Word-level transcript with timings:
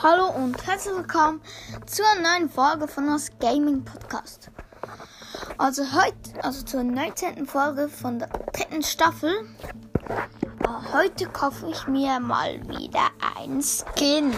Hallo 0.00 0.28
und 0.28 0.64
herzlich 0.64 0.94
willkommen 0.94 1.40
zur 1.86 2.06
neuen 2.22 2.48
Folge 2.48 2.86
von 2.86 3.08
das 3.08 3.36
Gaming 3.40 3.84
Podcast. 3.84 4.48
Also 5.56 5.82
heute, 5.82 6.44
also 6.44 6.64
zur 6.64 6.84
19. 6.84 7.44
Folge 7.46 7.88
von 7.88 8.20
der 8.20 8.28
dritten 8.28 8.84
Staffel. 8.84 9.32
Äh, 10.08 10.92
heute 10.92 11.26
kaufe 11.26 11.68
ich 11.68 11.88
mir 11.88 12.20
mal 12.20 12.60
wieder 12.68 13.08
ein 13.36 13.60
Skin. 13.60 14.32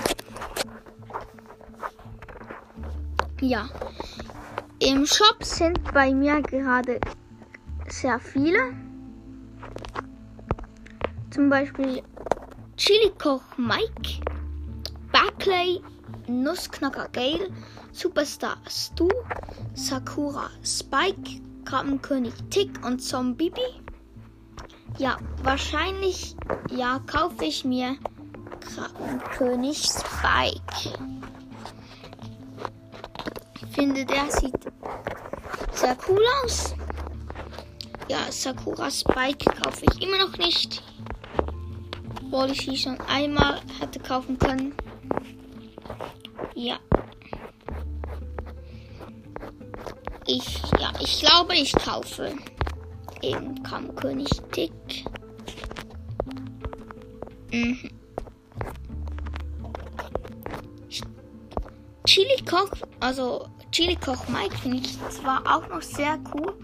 Ja, 3.43 3.69
im 4.79 5.05
Shop 5.05 5.45
sind 5.45 5.79
bei 5.93 6.15
mir 6.15 6.41
gerade 6.41 6.99
sehr 7.87 8.19
viele. 8.19 8.73
Zum 11.31 11.51
Beispiel 11.51 12.03
Chili 12.79 13.13
Koch 13.19 13.43
Mike. 13.59 14.40
Barclay, 15.13 15.81
Nussknacker 16.27 17.09
Gale, 17.13 17.51
Superstar 17.93 18.57
Stu, 18.69 19.09
Sakura 19.75 20.51
Spike, 20.65 21.41
Krabbenkönig 21.65 22.35
Tick 22.51 22.85
und 22.85 23.01
Zombibi. 23.01 23.61
Ja, 24.99 25.17
wahrscheinlich, 25.43 26.37
ja, 26.71 27.01
kaufe 27.07 27.45
ich 27.45 27.65
mir 27.65 27.97
Krabbenkönig 28.61 29.79
Spike. 29.79 30.99
Ich 33.55 33.75
finde, 33.75 34.05
der 34.05 34.31
sieht 34.31 34.55
sehr 35.73 35.97
cool 36.09 36.23
aus. 36.45 36.75
Ja, 38.09 38.19
Sakura 38.31 38.91
Spike 38.91 39.51
kaufe 39.63 39.85
ich 39.91 40.03
immer 40.03 40.19
noch 40.19 40.37
nicht. 40.37 40.83
Obwohl 42.25 42.51
ich 42.51 42.61
sie 42.63 42.77
schon 42.77 43.01
einmal 43.03 43.61
hätte 43.79 44.01
kaufen 44.01 44.39
können. 44.39 44.75
Ja. 46.55 46.79
Ich, 50.27 50.63
ja, 50.79 50.93
ich 51.01 51.21
glaube, 51.21 51.55
ich 51.55 51.73
kaufe 51.73 52.33
eben 53.23 53.63
Kammkönig 53.63 54.29
Tick. 54.53 55.05
Mhm. 57.53 57.91
Chili 62.07 62.43
Koch, 62.45 62.71
also 63.01 63.49
Chili 63.73 63.97
Koch 63.97 64.29
Mike 64.29 64.57
finde 64.59 64.79
ich 64.79 64.99
zwar 65.11 65.43
auch 65.47 65.69
noch 65.69 65.83
sehr 65.83 66.19
cool. 66.35 66.55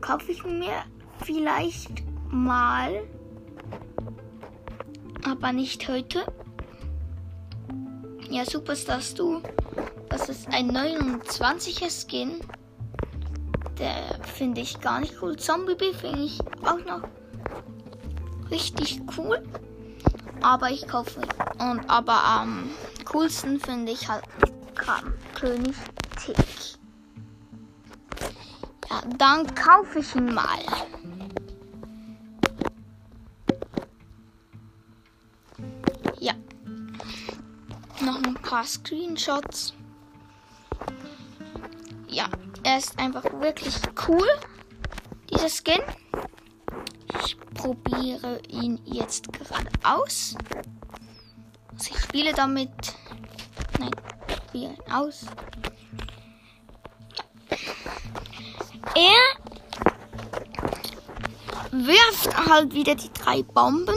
Kaufe 0.00 0.32
ich 0.32 0.44
mir 0.44 0.84
vielleicht 1.24 2.02
mal, 2.30 3.02
aber 5.24 5.52
nicht 5.52 5.88
heute. 5.88 6.24
Ja, 8.30 8.44
Superstars 8.44 9.14
du. 9.14 9.42
Das 10.10 10.28
ist 10.28 10.48
ein 10.48 10.70
29er 10.70 11.90
Skin. 11.90 12.40
Der 13.78 14.18
finde 14.34 14.60
ich 14.60 14.80
gar 14.80 15.00
nicht 15.00 15.14
cool. 15.22 15.36
Zombie 15.36 15.74
B 15.74 15.92
finde 15.94 16.24
ich 16.24 16.38
auch 16.62 16.84
noch 16.84 17.02
richtig 18.50 19.00
cool. 19.16 19.42
Aber 20.42 20.70
ich 20.70 20.86
kaufe 20.86 21.20
und 21.58 21.88
aber 21.88 22.22
am 22.22 22.70
coolsten 23.10 23.58
finde 23.60 23.92
ich 23.92 24.08
halt 24.08 24.24
König 25.34 25.74
Tick. 26.22 26.36
Ja, 28.90 29.02
dann 29.16 29.54
kaufe 29.54 30.00
ich 30.00 30.14
ihn 30.14 30.34
mal. 30.34 30.58
Paar 38.48 38.64
Screenshots. 38.64 39.74
Ja, 42.08 42.30
er 42.62 42.78
ist 42.78 42.98
einfach 42.98 43.24
wirklich 43.24 43.74
cool, 44.08 44.26
dieser 45.30 45.50
Skin. 45.50 45.82
Ich 47.26 47.38
probiere 47.52 48.40
ihn 48.48 48.80
jetzt 48.86 49.30
gerade 49.34 49.68
aus. 49.84 50.34
Also 51.72 51.90
ich 51.90 52.00
spiele 52.00 52.32
damit. 52.32 52.70
Nein, 53.78 53.90
ich 54.28 54.36
probiere 54.36 54.72
ihn 54.72 54.92
aus. 54.92 55.26
Er 58.94 59.20
wirft 61.70 62.48
halt 62.48 62.72
wieder 62.72 62.94
die 62.94 63.12
drei 63.12 63.42
Bomben. 63.42 63.94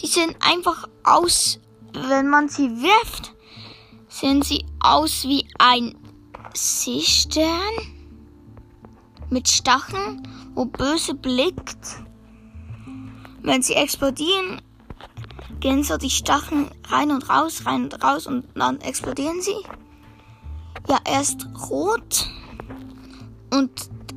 Die 0.00 0.06
sind 0.06 0.36
einfach 0.40 0.86
aus 1.02 1.58
wenn 1.92 2.28
man 2.28 2.48
sie 2.48 2.82
wirft, 2.82 3.34
sehen 4.18 4.42
sie 4.42 4.64
aus 4.80 5.24
wie 5.24 5.46
ein 5.58 5.94
Seestern 6.54 7.46
mit 9.30 9.48
Stacheln, 9.48 10.26
wo 10.54 10.64
böse 10.64 11.14
blickt. 11.14 12.02
Wenn 13.42 13.62
sie 13.62 13.74
explodieren, 13.74 14.60
gehen 15.60 15.84
so 15.84 15.96
die 15.96 16.10
Stacheln 16.10 16.70
rein 16.88 17.10
und 17.10 17.28
raus, 17.28 17.62
rein 17.64 17.84
und 17.84 18.02
raus 18.02 18.26
und 18.26 18.44
dann 18.54 18.80
explodieren 18.80 19.40
sie. 19.40 19.56
Ja, 20.88 20.98
er 21.04 21.20
ist 21.20 21.46
rot 21.70 22.28
und 23.50 23.70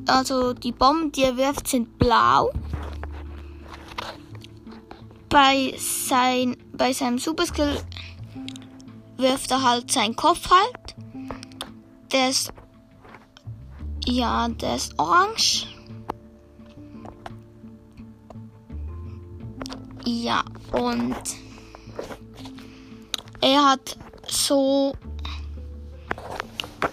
also 0.06 0.52
die 0.52 0.72
Bomben, 0.72 1.12
die 1.12 1.22
er 1.22 1.36
wirft, 1.36 1.68
sind 1.68 1.98
blau 1.98 2.50
bei, 5.28 5.74
sein, 5.78 6.56
bei 6.72 6.92
seinem 6.92 7.18
Superskill 7.18 7.78
wirft 9.22 9.50
er 9.50 9.62
halt 9.62 9.90
seinen 9.90 10.16
Kopf 10.16 10.50
halt. 10.50 10.94
Der 12.12 12.28
ist, 12.28 12.52
ja, 14.04 14.48
der 14.48 14.76
ist 14.76 14.98
orange. 14.98 15.66
Ja, 20.04 20.44
und 20.72 21.16
er 23.40 23.70
hat 23.70 23.96
so 24.28 24.92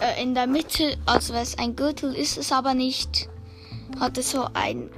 äh, 0.00 0.22
in 0.22 0.34
der 0.34 0.46
Mitte, 0.46 0.96
also 1.06 1.34
es 1.34 1.58
ein 1.58 1.74
Gürtel 1.74 2.14
ist 2.14 2.38
es 2.38 2.52
aber 2.52 2.74
nicht, 2.74 3.28
hatte 3.98 4.22
so 4.22 4.46
ein 4.54 4.90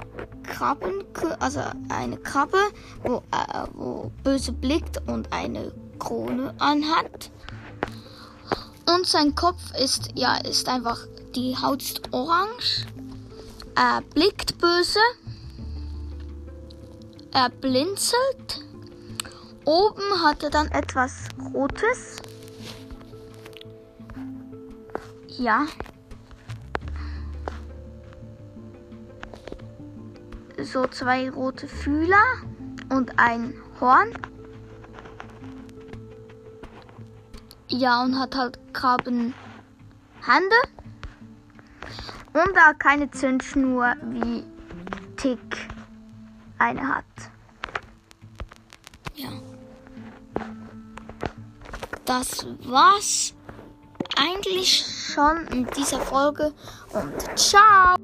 Krabben, 0.43 1.03
also 1.39 1.61
eine 1.89 2.17
Krabbe, 2.17 2.59
wo, 3.03 3.17
äh, 3.31 3.67
wo 3.73 4.11
böse 4.23 4.51
blickt 4.51 5.01
und 5.07 5.31
eine 5.33 5.71
Krone 5.99 6.53
anhat. 6.59 7.31
Und 8.85 9.07
sein 9.07 9.35
Kopf 9.35 9.61
ist, 9.79 10.09
ja, 10.15 10.35
ist 10.35 10.67
einfach, 10.67 10.99
die 11.35 11.57
Haut 11.57 11.81
ist 11.81 12.01
orange. 12.11 12.85
Er 13.75 14.01
blickt 14.13 14.57
böse. 14.59 14.99
Er 17.31 17.49
blinzelt. 17.49 18.61
Oben 19.65 20.21
hat 20.21 20.43
er 20.43 20.49
dann 20.49 20.67
etwas 20.67 21.29
Rotes. 21.53 22.17
Ja, 25.37 25.65
so 30.63 30.87
zwei 30.87 31.29
rote 31.29 31.67
Fühler 31.67 32.23
und 32.89 33.19
ein 33.19 33.53
Horn. 33.79 34.11
Ja, 37.75 38.03
und 38.03 38.19
hat 38.19 38.35
halt 38.35 38.59
Krabben 38.71 39.33
Hände. 40.23 40.55
Und 42.33 42.55
da 42.55 42.73
keine 42.73 43.09
Zündschnur 43.09 43.95
wie 44.11 44.43
Tick 45.17 45.39
eine 46.59 46.87
hat. 46.87 47.05
Ja. 49.15 49.29
Das 52.05 52.45
war's 52.63 53.33
eigentlich 54.17 54.85
schon 54.85 55.47
in 55.47 55.65
dieser 55.75 55.99
Folge 55.99 56.53
und 56.93 57.39
ciao! 57.39 57.95